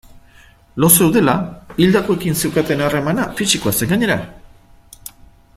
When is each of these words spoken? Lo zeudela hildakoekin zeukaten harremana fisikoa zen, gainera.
Lo 0.83 0.89
zeudela 0.99 1.35
hildakoekin 1.83 2.39
zeukaten 2.45 2.83
harremana 2.87 3.29
fisikoa 3.41 3.77
zen, 3.79 3.93
gainera. 3.93 4.21